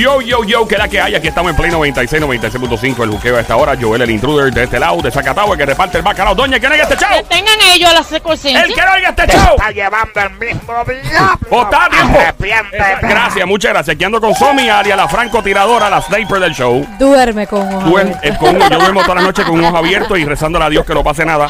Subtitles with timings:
[0.00, 1.14] Yo, yo, yo, que la que hay.
[1.14, 3.02] Aquí estamos en Play 96, 96.5.
[3.04, 3.76] El juqueo a esta hora.
[3.78, 6.34] Joel, el intruder de este lado, de Zacatau, el que reparte el bacalao.
[6.34, 7.22] Doña, ¿quién oiga este Que show?
[7.28, 8.62] tengan ellos la secuencia.
[8.62, 9.56] El que no oiga este Te show.
[9.58, 11.38] está llevando el mismo diablo.
[11.50, 12.18] ¡Vota a tiempo!
[12.18, 12.76] Arrepiéntete.
[12.78, 13.94] Esa- Gracias, muchas gracias.
[13.94, 16.86] Aquí ando con Somi, Aria, la francotiradora, la sniper del show.
[16.98, 20.16] Duerme con ojo Duer- eh, con- yo duermo toda la noche con un ojo abierto
[20.16, 21.46] y rezándole a Dios que no pase nada.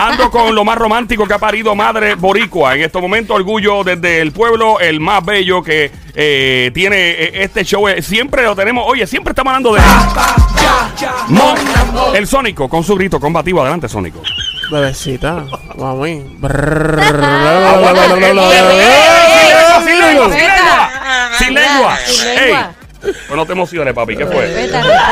[0.00, 2.76] Ando con lo más romántico que ha parido madre boricua.
[2.76, 7.64] En estos momentos, orgullo desde el pueblo, el más bello que eh, tiene eh, este
[7.64, 7.87] show.
[7.88, 9.80] Eh, Siempre lo tenemos, oye, siempre estamos hablando de...
[11.28, 11.56] Mon,
[12.14, 13.60] el Sónico, con su grito combativo.
[13.60, 14.20] Adelante, Sónico.
[14.70, 15.44] Bebecita,
[15.76, 16.24] vamos ahí.
[19.84, 20.30] ¡Sin lengua,
[21.38, 21.98] sin lengua!
[22.04, 22.70] ¡Sin lengua!
[23.00, 24.16] Pues no te emociones, papi.
[24.16, 24.64] ¿Qué fue?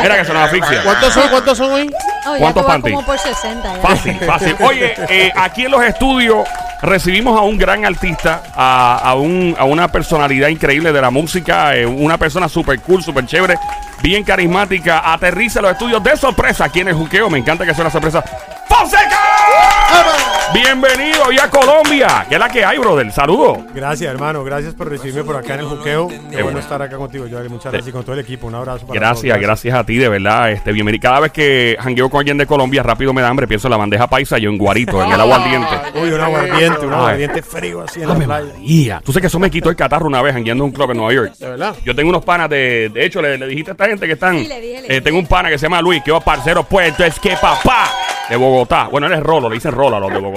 [0.03, 0.83] Era que se nos asfixia.
[0.83, 1.29] ¿Cuántos son?
[1.29, 1.91] ¿Cuántos son hoy?
[2.27, 2.95] Oh, ¿Cuántos panties?
[2.97, 3.81] como por 60 ya.
[3.81, 4.57] Fácil, fácil.
[4.61, 6.47] Oye, eh, aquí en los estudios
[6.83, 11.75] recibimos a un gran artista, a, a un- a una personalidad increíble de la música,
[11.77, 13.57] eh, una persona súper cool, súper chévere,
[14.03, 15.13] bien carismática.
[15.13, 17.31] Aterriza los estudios de sorpresa aquí en el juqueo.
[17.31, 18.23] Me encanta que sea una sorpresa.
[18.69, 19.21] ¡Fonseca!
[20.55, 22.25] Bienvenido ya a Colombia.
[22.29, 23.11] ¿Qué es la que hay, brother?
[23.11, 23.59] Saludos.
[23.75, 24.45] Gracias, hermano.
[24.45, 26.09] Gracias por recibirme por acá en el juqueo.
[26.09, 26.59] Qué, bueno, bueno.
[26.61, 27.51] estar acá contigo, Joel.
[27.51, 28.47] Muchas gracias y con todo el equipo.
[28.47, 29.43] Un abrazo para Gracias, todos.
[29.43, 30.53] gracias a ti, de verdad.
[30.53, 31.03] Este, bienvenido.
[31.03, 33.49] Cada vez que jangueo con alguien de Colombia, rápido me da hambre.
[33.49, 35.75] Pienso en la bandeja paisa, yo en Guarito, en el aguardiente.
[36.01, 38.29] Uy, un aguardiente, un aguardiente frío así en la playa.
[38.29, 39.03] María.
[39.05, 40.97] Tú sabes que eso me quitó el catarro una vez jangueando en un club en
[40.97, 41.33] Nueva York.
[41.39, 41.75] ¿De verdad?
[41.85, 42.89] Yo tengo unos panas de.
[42.95, 44.39] De hecho, le, le dijiste a esta gente que están.
[44.39, 45.01] Sí, le dije, le eh, dije.
[45.01, 47.91] tengo un pana que se llama Luis, que va parcero puerto, es que papá.
[48.29, 48.89] De Bogotá.
[48.91, 50.36] Bueno, él es Rolo, le dicen Rolo a los de Bogotá.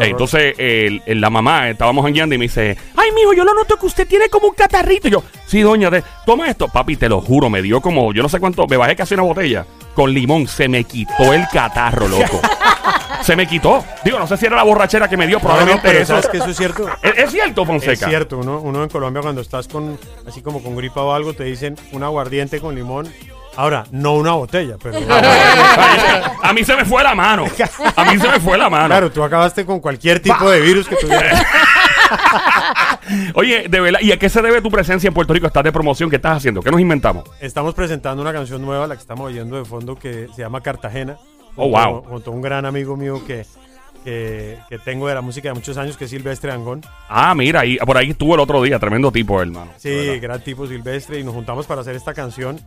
[0.00, 0.08] Eh.
[0.10, 3.76] Entonces, el- el- la mamá, estábamos jangueando y me dice: Ay, mijo, yo lo noto
[3.76, 5.08] que usted tiene como un catarrito.
[5.08, 6.68] Y yo, sí, doña, de, toma esto.
[6.68, 9.22] Papi, te lo juro, me dio como, yo no sé cuánto, me bajé casi una
[9.24, 9.66] botella.
[9.94, 12.40] Con limón, se me quitó el catarro, loco.
[13.22, 13.84] se me quitó.
[14.04, 16.06] Digo, no sé si era la borrachera que me dio, No, no, probablemente pero eso.
[16.14, 16.86] sabes que eso es cierto.
[17.02, 17.92] ¿Es, es cierto, Fonseca?
[17.92, 21.32] Es cierto, uno, uno en Colombia cuando estás con así como con gripa o algo
[21.34, 23.08] te dicen un aguardiente con limón.
[23.56, 24.98] Ahora, no una botella, pero
[26.42, 27.44] A mí se me fue la mano.
[27.96, 28.86] A mí se me fue la mano.
[28.86, 31.42] claro, tú acabaste con cualquier tipo de virus que tuvieras.
[33.34, 35.46] Oye, de verdad, ¿y a qué se debe tu presencia en Puerto Rico?
[35.46, 36.10] ¿Estás de promoción?
[36.10, 36.62] ¿Qué estás haciendo?
[36.62, 37.24] ¿Qué nos inventamos?
[37.40, 41.16] Estamos presentando una canción nueva, la que estamos oyendo de fondo, que se llama Cartagena.
[41.56, 42.02] Oh, junto- wow.
[42.04, 43.44] Junto a un gran amigo mío que,
[44.04, 46.82] que, que tengo de la música de muchos años, que es Silvestre Angón.
[47.08, 48.78] Ah, mira, ahí, por ahí estuvo el otro día.
[48.78, 49.70] Tremendo tipo, hermano.
[49.76, 51.18] Sí, gran tipo Silvestre.
[51.20, 52.60] Y nos juntamos para hacer esta canción,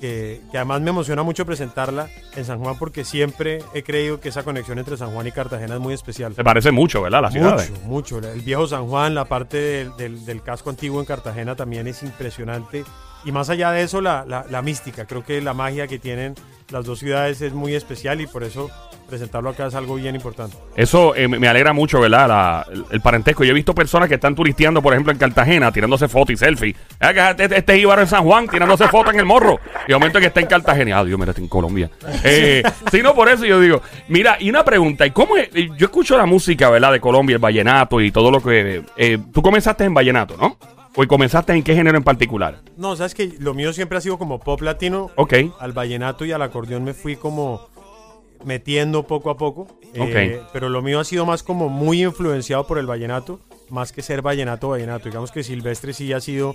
[0.00, 4.28] que, que además me emociona mucho presentarla en San Juan, porque siempre he creído que
[4.28, 6.34] esa conexión entre San Juan y Cartagena es muy especial.
[6.34, 7.22] Se parece mucho, ¿verdad?
[7.22, 7.70] Las ciudades.
[7.84, 8.32] Mucho, mucho.
[8.32, 12.02] El viejo San Juan, la parte del, del- del casco antiguo en Cartagena también es
[12.02, 12.84] impresionante.
[13.24, 15.04] Y más allá de eso, la, la- la mística.
[15.06, 16.34] Creo que la magia que tienen
[16.70, 18.70] las dos ciudades es muy especial y por eso
[19.08, 20.56] presentarlo acá es algo bien importante.
[20.76, 22.28] Eso eh, me alegra mucho, ¿verdad?
[22.28, 23.44] La- el, el parentesco.
[23.44, 26.76] Yo he visto personas que están turisteando, por ejemplo, en Cartagena, tirándose fotos y selfies.
[27.00, 29.58] Ah, Este, este es Íbaro en San Juan, tirándose fotos en el morro.
[29.86, 30.98] Y de momento que está en Cartagena.
[30.98, 31.90] Ah, Dios, mira, está en Colombia.
[32.24, 33.80] Eh, sí, no, por eso yo digo.
[34.08, 35.06] Mira, y una pregunta.
[35.06, 35.48] ¿Y cómo es?
[35.54, 36.92] Eh, Yo escucho la música, ¿verdad?
[36.92, 38.82] De Colombia, el vallenato y todo lo que...
[38.96, 40.56] eh, tú comenzaste en vallenato, ¿no?
[40.98, 42.60] ¿O comenzaste en qué género en particular?
[42.78, 45.10] No, sabes que lo mío siempre ha sido como pop latino.
[45.16, 45.34] Ok.
[45.60, 47.68] Al vallenato y al acordeón me fui como
[48.44, 49.66] metiendo poco a poco.
[49.94, 54.02] Eh, pero lo mío ha sido más como muy influenciado por el vallenato, más que
[54.02, 55.08] ser vallenato vallenato.
[55.08, 56.54] Digamos que Silvestre sí ha sido,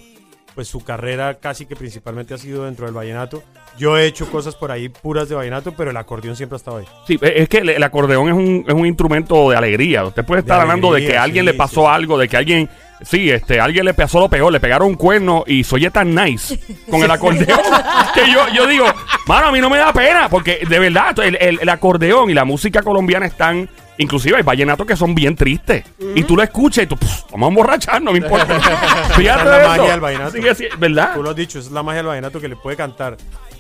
[0.54, 3.44] pues su carrera casi que principalmente ha sido dentro del vallenato.
[3.78, 6.78] Yo he hecho cosas por ahí puras de vallenato, pero el acordeón siempre ha estado
[6.78, 6.86] ahí.
[7.08, 10.06] Sí, es que el, acordeón es un, es un instrumento de alegría.
[10.06, 11.88] Usted puede estar De hablando de que a alguien sí, le pasó sí.
[11.90, 12.70] algo, de que alguien,
[13.04, 16.60] sí, este, alguien le pasó lo peor, le pegaron un cuerno y soy tan nice
[16.90, 17.60] con el acordeón
[18.14, 18.86] que yo, yo digo,
[19.28, 22.34] mano, a mí no me da pena, porque de verdad, el, el- el acordeón y
[22.34, 25.84] la música colombiana están, inclusive hay vallenatos que son bien tristes.
[26.16, 28.46] Y tú lo escuchas y tú, "Pff, vamos a emborrachar, no me importa.
[29.16, 30.32] Fíjate es la magia del vallenato.
[30.32, 31.14] Sí, sí, ¿verdad?
[31.16, 33.18] Tú lo has dicho, es la magia del vallenato que le puede cantar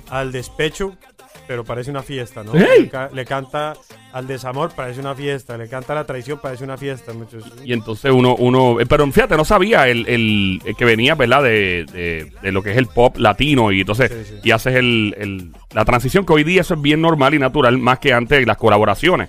[0.10, 0.96] al despecho,
[1.52, 2.56] pero parece una fiesta, ¿no?
[2.56, 2.84] ¡Ey!
[2.84, 3.74] Le, ca- le canta
[4.14, 5.58] al desamor, parece una fiesta.
[5.58, 7.12] Le canta a la traición, parece una fiesta.
[7.12, 7.44] Muchos.
[7.66, 11.44] Y entonces uno, uno, eh, pero fíjate, no sabía el, el- el que venía, ¿verdad?
[11.44, 14.40] De, de- de lo que es el pop latino y entonces, Sí, sí.
[14.46, 17.78] y haces el, el- la transición que hoy día eso es bien normal y natural,
[17.80, 19.28] más que antes las colaboraciones.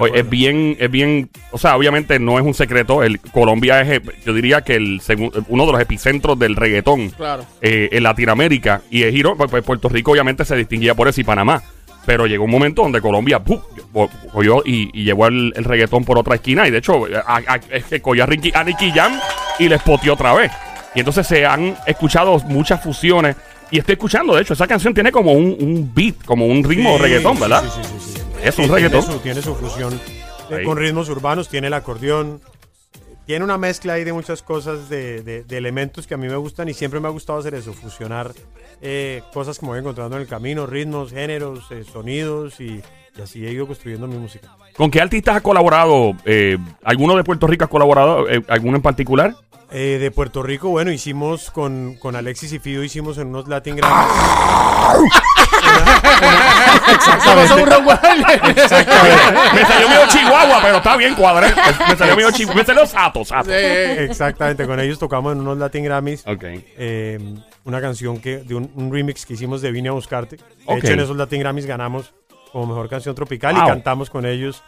[0.00, 4.00] De es bien, es bien, o sea, obviamente no es un secreto, el Colombia es,
[4.24, 5.00] yo diría que el
[5.48, 7.44] uno de los epicentros del reggaetón Claro.
[7.60, 11.20] eh, en Latinoamérica y es giro, pues, pues, Puerto Rico obviamente se distinguía por eso
[11.20, 11.62] y Panamá.
[12.04, 13.40] Pero llegó un momento donde Colombia
[14.32, 16.66] cogió y, y llevó el, el reggaetón por otra esquina.
[16.66, 19.12] Y de hecho, a- a- es que cogió a, Ricky, a Nicky Jam
[19.60, 20.50] y les poteó otra vez.
[20.94, 23.36] Y entonces se han escuchado muchas fusiones.
[23.70, 26.96] Y estoy escuchando, de hecho, esa canción tiene como un, un beat, como un ritmo
[26.96, 27.62] Sí, reggaetón, ¿verdad?
[27.62, 28.01] Sí, sí, sí.
[28.42, 29.00] Es un Sí, reggaetón.
[29.02, 30.00] Tiene su, tiene su fusión
[30.50, 32.40] eh, con ritmos urbanos, tiene el acordeón,
[33.26, 36.36] tiene una mezcla ahí de muchas cosas, de, de- de elementos que a mí me
[36.36, 38.32] gustan y siempre me ha gustado hacer eso, fusionar
[38.80, 42.82] eh, cosas que me voy encontrando en el camino, ritmos, géneros, eh, sonidos y,
[43.16, 44.48] y así he ido construyendo mi música.
[44.76, 46.12] ¿Con qué artistas has colaborado?
[46.24, 48.26] Eh, ¿Alguno de Puerto Rico has colaborado?
[48.48, 49.34] ¿Alguno en particular?
[49.74, 53.76] Eh, de Puerto Rico, bueno, hicimos con, con Alexis y Fido, hicimos en unos Latin
[53.76, 54.12] Grammys.
[57.24, 58.42] Pasó un Rottweiler.
[58.54, 61.54] me salió medio chihuahua, pero está bien cuadré.
[61.88, 62.60] Me salió medio chihuahua.
[62.60, 63.50] Me salió sato, sato.
[63.50, 66.24] Exactamente, con ellos tocamos en unos Latin Grammys.
[66.26, 66.44] Ok.
[66.44, 67.18] eh,
[67.64, 70.36] una canción que de un, un remix que hicimos de Vine a Buscarte.
[70.36, 70.78] De Ok.
[70.84, 72.12] hecho, en esos Latin Grammys ganamos
[72.52, 73.64] como mejor canción tropical Wow.
[73.64, 74.62] y cantamos con ellos.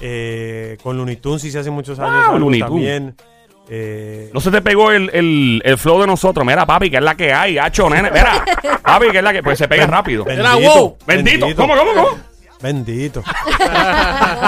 [0.00, 2.70] eh, con Looney Tunes hice hace muchos Wow, años algo Looney Tunes.
[2.70, 3.16] también.
[3.68, 6.44] Eh, No se te pegó el, el, el flow de nosotros.
[6.46, 7.58] Mira, papi, que es la que hay.
[7.58, 8.10] Hacho, nene.
[8.10, 8.44] Mira,
[8.82, 9.42] papi, que es la que.
[9.42, 10.24] Pues se pega rápido.
[10.24, 10.98] Wow.
[11.06, 11.46] Bendito.
[11.56, 12.08] ¿Cómo, cómo, cómo?
[12.60, 13.22] Bendito.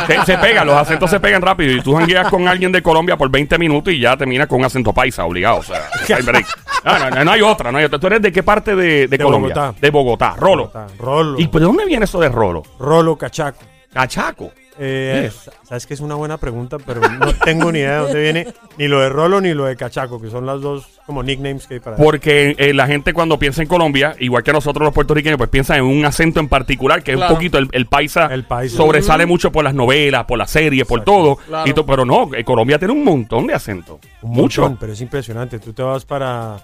[0.06, 1.72] Se, se pega, los acentos se pegan rápido.
[1.72, 4.64] Y tú jangueas con alguien de Colombia por 20 minutos y ya terminas con un
[4.64, 5.58] acento paisa, obligado.
[5.58, 6.46] O sea, no hay break.
[6.84, 7.98] No, no, no, no hay otra, no hay otra.
[7.98, 9.54] ¿Tú eres de qué parte de, de Colombia?
[9.54, 9.78] Bogotá.
[9.80, 10.34] De Bogotá.
[10.38, 10.72] Rolo.
[10.98, 11.38] Rolo.
[11.38, 12.62] ¿Y pues, de dónde viene eso de Rolo?
[12.78, 13.60] Rolo Cachaco.
[13.92, 14.50] Cachaco.
[14.78, 15.31] Eh,
[15.62, 18.46] Sabes que es una buena pregunta, pero no tengo ni idea de dónde viene
[18.76, 21.75] ni lo de Rolo ni lo de Cachaco, que son las dos como nicknames que
[21.75, 25.38] hay para Porque eh, la gente cuando piensa en Colombia, igual que nosotros los puertorriqueños,
[25.38, 28.26] pues piensa en un acento en particular, que es un poquito el, el paisa.
[28.26, 28.76] El paisa.
[28.76, 31.37] Sobresale mucho por las novelas, por las series, por todo.
[31.37, 31.70] Claro.
[31.70, 33.99] Y to- pero no, eh, Colombia tiene un montón de acentos.
[34.23, 34.62] Un Mucho.
[34.62, 35.58] montón, pero es impresionante.
[35.58, 36.56] Tú te vas para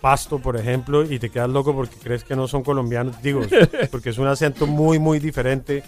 [0.00, 3.22] Pasto, por ejemplo, y te quedas loco porque crees que no son colombianos.
[3.22, 3.40] Digo,
[3.90, 5.82] porque es un acento muy, muy diferente.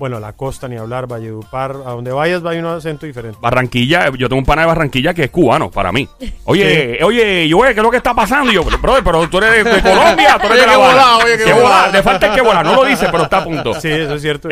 [0.00, 3.36] Bueno, la costa ni hablar, Valledupar, a donde vayas va a un acento diferente.
[3.38, 6.08] Barranquilla, yo tengo un pana de Barranquilla que es cubano para mí.
[6.44, 8.50] Oye, oye, yo, ¿qué es lo que está pasando?
[8.50, 10.72] Y yo, brother, pero tú eres de, de Colombia, tú eres Oye, de La qué
[10.72, 10.92] Habana.
[10.94, 11.68] volado, oye, qué Qué volado.
[11.68, 11.92] volado.
[11.92, 13.74] Le falta el que volar, no lo dice, pero está a punto.
[13.78, 14.48] Sí, eso es cierto.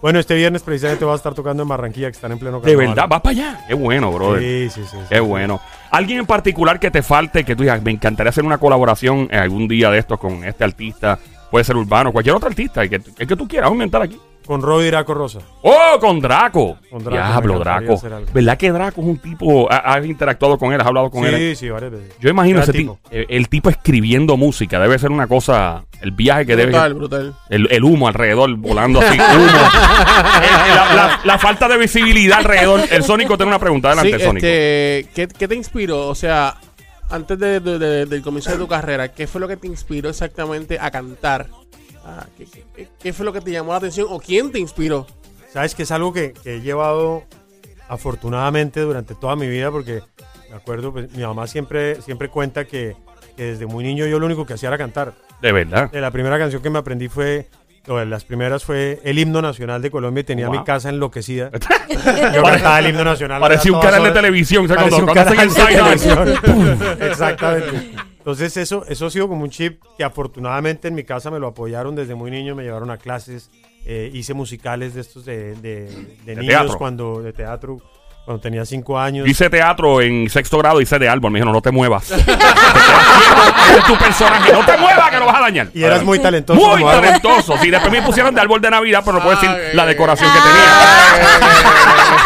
[0.00, 2.62] bueno, este viernes precisamente va a estar tocando en Barranquilla, que están en pleno De
[2.72, 2.86] carnaval.
[2.94, 3.64] verdad, vas para allá.
[3.66, 4.40] Qué bueno, brother.
[4.42, 4.96] Sí, sí, sí.
[4.96, 5.06] sí.
[5.10, 5.60] Qué bueno.
[5.90, 9.40] ¿Alguien en particular que te falte, que tú digas, me encantaría hacer una colaboración en
[9.40, 11.18] algún día de estos con este artista?
[11.50, 14.16] Puede ser urbano, cualquier otro artista, el que, el que tú quieras aumentar aquí.
[14.46, 15.38] Con Roy Iraco Rosa.
[15.62, 16.76] ¡Oh, con Draco!
[16.90, 17.92] Con Draco, Diablo, me Draco.
[17.94, 18.28] hacer algo.
[18.34, 21.34] ¿Verdad que Draco es un tipo, ha- has interactuado con él, has hablado con él?
[21.34, 22.12] Sí, sí, varias veces.
[22.20, 26.10] Yo imagino Gran ese tipo, eh, el tipo escribiendo música, debe ser una cosa, el
[26.10, 26.94] viaje que Brutal, debe...
[26.98, 27.34] brutal.
[27.48, 29.46] El, el humo alrededor, volando así, humo.
[30.44, 32.80] Eh, la, la- la falta de visibilidad alrededor.
[32.90, 34.46] El Sónico tiene una pregunta, adelante, Sí, Sónico.
[34.46, 36.08] este, ¿qué, qué te inspiró?
[36.08, 36.56] O sea,
[37.10, 40.10] antes de- de- de- del comienzo de tu carrera, ¿qué fue lo que te inspiró
[40.10, 41.46] exactamente a cantar?
[42.04, 45.06] Ah, ¿qué, qué- qué fue lo que te llamó la atención o quién te inspiró?
[45.52, 47.24] Sabes que es algo que, que he llevado
[47.88, 50.02] afortunadamente durante toda mi vida porque
[50.50, 52.96] me acuerdo, pues, mi mamá siempre, siempre cuenta que,
[53.36, 55.14] que desde muy niño yo lo único que hacía era cantar.
[55.40, 55.90] De verdad.
[55.94, 57.48] Eh, La primera canción que me aprendí fue,
[57.88, 60.58] o de las primeras fue el himno nacional de Colombia y tenía Wow.
[60.58, 61.50] mi casa enloquecida.
[62.34, 63.40] Yo cantaba el himno nacional.
[63.40, 64.14] Parecía un canal de horas.
[64.14, 64.64] televisión.
[64.64, 66.98] o sea, Parecía cuando, un canal de televisión.
[67.00, 67.90] Exactamente.
[68.24, 71.48] Entonces eso, eso ha sido como un chip que afortunadamente en mi casa me lo
[71.48, 73.50] apoyaron desde muy niño, me llevaron a clases,
[73.84, 76.78] eh, hice musicales de estos de, de- de niños teatro.
[76.78, 77.76] cuando de teatro
[78.24, 79.28] cuando tenía cinco años.
[79.28, 81.30] Hice teatro en sexto grado, hice de árbol.
[81.30, 82.06] Me dijeron, no te muevas.
[82.08, 84.50] Te es tu personaje.
[84.52, 85.68] No te muevas, que lo vas a dañar.
[85.74, 86.58] Y eras muy talentoso.
[86.58, 87.58] Muy talentoso.
[87.58, 90.30] Sí, después me pusieron de árbol de Navidad, pero no puedo decir Ah, la decoración
[90.32, 90.64] que tenía.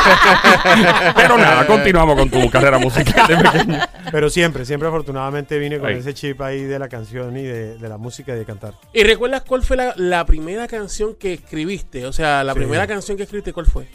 [1.15, 3.79] pero nada, continuamos con tu carrera musical de pequeño.
[4.11, 5.99] Pero siempre, siempre afortunadamente vine con Ahí.
[5.99, 8.75] ese chip ahí de la canción y de, de la música y de cantar.
[8.93, 12.07] ¿Y recuerdas cuál fue la, la primera canción que escribiste?
[12.07, 12.59] O sea, la Sí.
[12.61, 13.87] primera canción que escribiste, ¿cuál fue?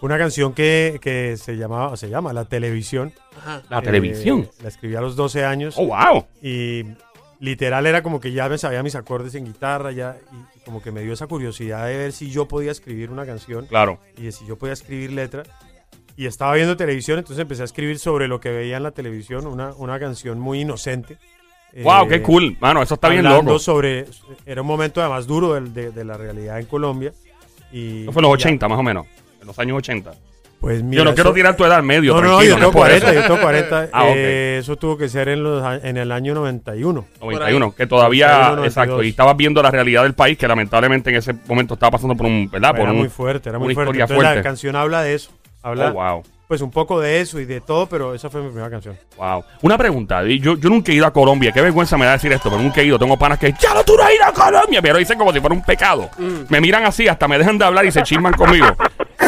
[0.00, 3.12] Una canción que, que se llamaba, se llama La Televisión.
[3.38, 3.62] Ajá.
[3.70, 4.50] La Eh, televisión.
[4.62, 5.74] La escribí a los 12 años.
[5.78, 6.26] Oh, wow.
[6.42, 6.84] Y
[7.40, 10.82] literal era como que ya me sabía mis acordes en guitarra ya y, y como
[10.82, 13.98] que me dio esa curiosidad de ver si yo podía escribir una canción Claro.
[14.16, 15.42] y de si yo podía escribir letra.
[16.16, 19.46] Y estaba viendo televisión, entonces empecé a escribir sobre lo que veía en la televisión,
[19.48, 21.18] una, una canción muy inocente.
[21.82, 22.56] Wow, Eh, qué cool.
[22.60, 23.58] Mano, eso está bien loco.
[23.58, 24.06] sobre
[24.46, 27.12] era un momento además duro de, de la realidad en Colombia
[27.72, 29.06] y Eso fue en los y 80, más o menos.
[29.40, 30.12] En los años 80.
[30.64, 32.82] Pues Yo no quiero eso- tirar tu edad medio, no, no, yo tengo es por
[32.86, 33.20] 40, eso.
[33.20, 33.88] yo tengo 40.
[33.92, 34.12] Ah, ok.
[34.16, 37.04] Eh, eso tuvo que ser en, los, en el año 91.
[37.20, 39.04] 91, que todavía, 91, exacto, 92.
[39.06, 42.26] y estabas viendo la realidad del país que lamentablemente en ese momento estaba pasando por
[42.26, 42.70] un, ¿verdad?
[42.70, 43.90] Por era un, muy fuerte, era una muy fuerte.
[43.90, 44.36] historia Entonces, fuerte.
[44.36, 45.30] la canción habla de eso.
[45.62, 48.48] Habla Oh, wow, pues un poco de eso y de todo, pero esa fue mi
[48.48, 48.96] primera canción.
[49.16, 49.42] wow.
[49.62, 52.32] Una pregunta, y yo, yo nunca he ido a Colombia, qué vergüenza me da decir
[52.32, 54.32] esto, pero nunca he ido, tengo panas que, ya no tú no has ido a
[54.32, 56.08] Colombia, pero dicen como si fuera un pecado.
[56.50, 58.66] Me miran así, hasta me dejan de hablar y se chisman conmigo.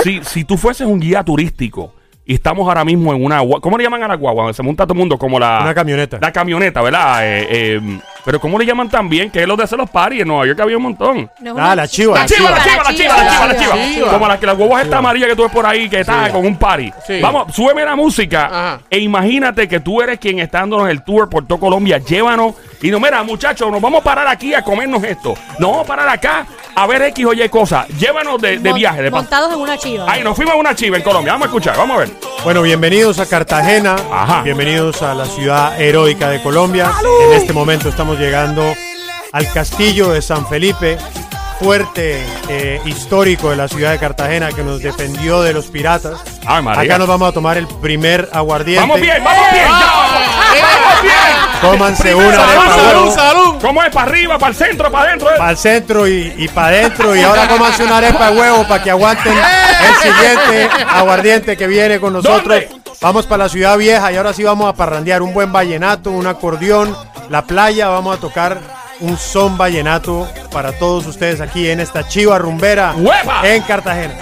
[0.03, 1.93] Si, si tú fueses un guía turístico
[2.25, 4.53] y estamos ahora mismo en una, ¿cómo le llaman a la guagua?
[4.53, 5.61] Se monta todo el mundo como la...
[5.63, 6.19] Una camioneta.
[6.21, 7.25] La camioneta, ¿verdad?
[7.25, 9.31] Eh, eh, Pero ¿cómo le llaman también?
[9.31, 11.31] Que es los de hacer los parties en Nueva York había un montón.
[11.39, 12.19] No, Ah, la chiva.
[12.19, 13.75] La chiva, la chiva, la chiva, la chiva, la chiva.
[13.95, 14.11] chiva.
[14.11, 16.45] Como la que las huevos esta amarilla que tú ves por ahí que está con
[16.45, 16.93] un party.
[17.07, 17.21] Sí.
[17.23, 18.81] Vamos, súbeme la música Ajá.
[18.91, 21.99] e imagínate que tú eres quien está dándonos el tour por todo Colombia.
[21.99, 25.35] Llévanos y no, mira, muchachos, nos vamos a parar aquí a comernos esto.
[25.61, 27.87] Nos vamos a parar acá a ver X o Y cosas.
[27.89, 30.05] Llévanos de, viaje, de Montados en una chiva.
[30.09, 31.33] Ay, nos fuimos a una chiva en Colombia.
[31.33, 32.11] Vamos a escuchar, vamos a ver.
[32.45, 33.97] Bueno, bienvenidos a Cartagena.
[34.13, 34.43] Ajá.
[34.43, 36.91] Bienvenidos a la ciudad heroica de Colombia.
[37.29, 38.75] En este momento estamos llegando
[39.33, 40.99] al castillo de San Felipe,
[41.59, 46.19] fuerte eh, histórico de la ciudad de Cartagena que nos defendió de los piratas.
[46.47, 46.83] Ay, María.
[46.83, 48.81] Acá nos vamos a tomar el primer aguardiente.
[48.81, 49.65] Vamos bien, vamos bien.
[49.65, 51.17] ya, vamos, vamos bien.
[52.13, 53.55] Primero, una salud, arepa Salud, salud.
[53.61, 53.91] ¿Cómo es?
[53.91, 55.31] ¿Para arriba, para el centro, para adentro?
[55.31, 55.35] eh?
[55.39, 57.17] Para el centro y, y para adentro.
[57.17, 61.99] Y ahora cómanse una arepa de huevo para que aguanten el siguiente aguardiente que viene
[61.99, 62.43] con nosotros.
[62.43, 62.69] ¿Dónde?
[63.01, 66.27] Vamos para la ciudad vieja y ahora sí vamos a parrandear un buen vallenato, un
[66.27, 66.97] acordeón,
[67.31, 67.89] la playa.
[67.89, 68.59] Vamos a tocar
[69.01, 73.47] un son vallenato para todos ustedes aquí en esta chiva rumbera ¡Hueva!
[73.47, 74.15] en Cartagena.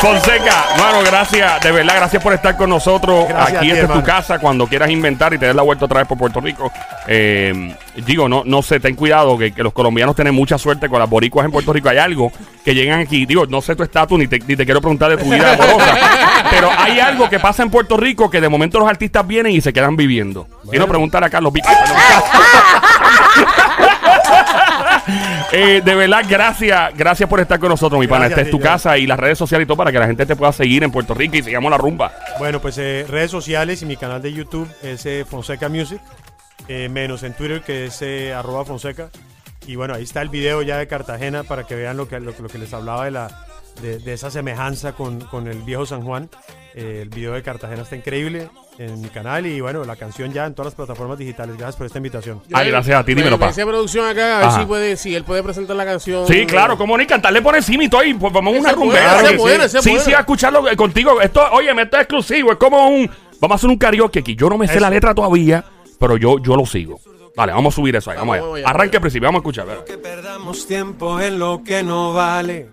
[0.00, 3.28] Fonseca, hermano, gracias, de verdad, gracias por estar con nosotros.
[3.28, 5.84] Gracias Aquí ti, esta es tu casa cuando quieras inventar y te des la vuelta
[5.84, 6.72] otra vez por Puerto Rico.
[7.06, 7.76] Eh,
[8.06, 11.10] digo, no, no sé, ten cuidado que, que los colombianos tienen mucha suerte con las
[11.10, 11.90] boricuas en Puerto Rico.
[11.90, 12.32] Hay algo
[12.64, 15.18] que llegan aquí, digo, no sé tu estatus ni te, ni te quiero preguntar de
[15.18, 15.98] tu vida amorosa,
[16.50, 19.60] pero hay algo que pasa en Puerto Rico que de momento los artistas vienen y
[19.60, 20.46] se quedan viviendo.
[20.70, 21.64] Quiero preguntar a Carlos Vic-.
[25.52, 28.26] Eh, de verdad, gracias, gracias por estar con nosotros, mi pana.
[28.26, 30.24] Gracias Esta es tu casa y las redes sociales y todo para que la gente
[30.24, 32.12] te pueda seguir en Puerto Rico y sigamos la rumba.
[32.38, 36.00] Bueno, pues eh, redes sociales y mi canal de YouTube es eh, Fonseca Music,
[36.68, 38.02] menos en Twitter que es
[38.32, 39.10] arroba Fonseca.
[39.66, 42.32] Y bueno, ahí está el video ya de Cartagena para que vean lo que, lo,
[42.38, 43.28] lo que les hablaba de, la,
[43.80, 46.28] de, de esa semejanza con, con el viejo San Juan.
[46.74, 50.46] Eh, el video de Cartagena está increíble en mi canal y bueno, la canción ya
[50.46, 51.56] en todas las plataformas digitales.
[51.56, 52.40] Gracias por esta invitación.
[52.52, 53.46] Ay, gracias a ti, Me- dímelo, me pa.
[53.48, 54.60] decía producción acá, a ver Ajá.
[54.60, 56.26] si, puede, si él puede presentar la canción.
[56.28, 59.20] Sí, claro, como ni cantarle por encima y todo y pues vamos a una rumbera.
[59.68, 61.20] sí, sí, sí, a escucharlo eh, contigo.
[61.20, 63.10] Esto, oye, esto es exclusivo, es como un...
[63.40, 64.36] Vamos a hacer un karaoke aquí.
[64.36, 64.80] Yo no me sé Eso.
[64.82, 65.64] la letra todavía,
[65.98, 67.00] pero yo, yo lo sigo.
[67.36, 68.68] Vale, vamos a subir eso ahí, vamos, Vamos, allá.
[68.68, 69.84] Arranque al principio, vamos a escuchar.
[69.86, 72.68] que perdamos tiempo en lo que no vale.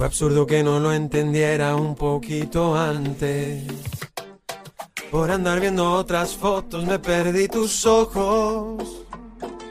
[0.00, 3.64] Fue absurdo que no lo entendiera un poquito antes.
[5.10, 8.82] Por andar viendo otras fotos me perdí tus ojos.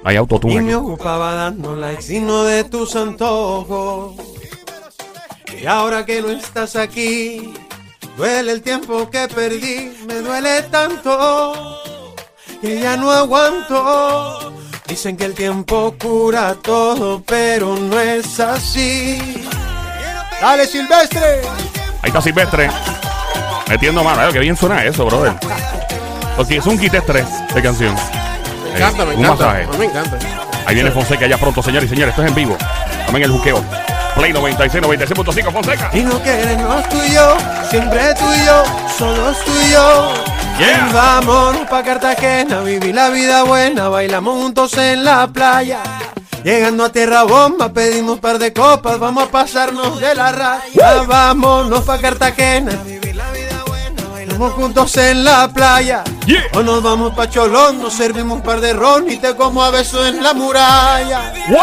[0.03, 0.73] Hay Y autotune me aquí.
[0.75, 4.17] ocupaba dando likes y no de tus antojos.
[5.59, 7.51] Y ahora que no estás aquí,
[8.15, 11.79] duele el tiempo que perdí, me duele tanto
[12.61, 14.53] que ya no aguanto.
[14.87, 19.48] Dicen que el tiempo cura todo, pero no es así.
[20.41, 21.41] Dale, Silvestre.
[22.01, 22.69] Ahí está Silvestre.
[23.67, 24.21] Metiendo mano.
[24.21, 25.33] Ay, qué bien suena eso, brother.
[26.35, 27.95] Porque es un kit estrés de canción.
[28.63, 29.45] Me encanta, me un encanta.
[29.45, 29.63] masaje.
[29.63, 30.17] A mí me encanta.
[30.65, 32.11] Ahí viene Fonseca ya pronto, señores y señores.
[32.13, 32.57] Esto es en vivo.
[33.05, 33.63] También el juqueo.
[34.15, 35.89] Play 96, 96.5 Fonseca.
[35.93, 37.37] Y no queremos tú y yo,
[37.69, 38.63] siempre tú y yo,
[38.97, 40.13] solo tú y yo.
[40.57, 40.89] Yeah.
[40.91, 45.79] Vámonos pa' Cartagena, vivir la vida buena, bailamos juntos en la playa.
[46.43, 51.03] Llegando a tierra bomba, pedimos un par de copas, vamos a pasarnos de la raya.
[51.05, 52.71] Vámonos pa' Cartagena.
[54.31, 56.03] Vamos juntos en la playa.
[56.53, 59.69] O nos vamos pa' Cholón, nos servimos un par de ron y te como a
[59.69, 61.33] besos en la muralla.
[61.49, 61.59] Wow.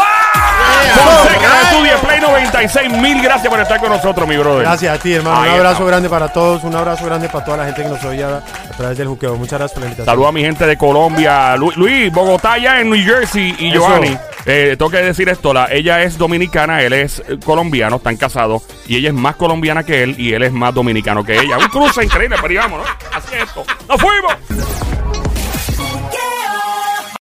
[2.57, 4.63] 136 mil gracias por estar con nosotros, mi brother.
[4.63, 5.41] Gracias a ti, hermano.
[5.41, 6.63] Un abrazo grande para todos.
[6.63, 8.41] Un abrazo grande para toda la gente que nos oye a,
[8.75, 9.35] través del juqueo.
[9.35, 10.05] Muchas gracias por la invitación.
[10.05, 11.55] Saludos a mi gente de Colombia.
[11.55, 13.75] Luis, Bogotá ya en New Jersey y Eso.
[13.75, 14.17] Giovanni.
[14.45, 18.63] Eh, tengo que decir esto, la, ella es dominicana, él es eh, colombiano, están casados,
[18.87, 21.57] y ella es más colombiana que él, y él es más dominicano que ella.
[21.57, 22.85] Un cruce increíble, pero íbamos, ¿no?
[23.13, 23.65] Así es esto.
[23.89, 25.06] ¡Nos fuimos!